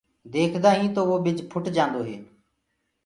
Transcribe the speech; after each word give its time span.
ديکدآ 0.33 0.69
هين 0.77 0.89
تو 0.95 1.01
وو 1.09 1.15
ٻج 1.25 1.37
ڦٽ 1.51 1.65
جآندو 1.75 2.01
هي 2.07 2.17